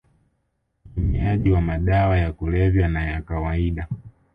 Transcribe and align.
utumiaji 0.87 1.51
wa 1.51 1.61
madawa 1.61 2.17
ya 2.17 2.33
kulevya 2.33 2.87
na 2.87 3.05
ya 3.05 3.21
kawaida 3.21 3.87